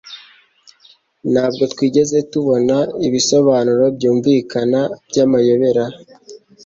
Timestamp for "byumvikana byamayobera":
3.95-5.85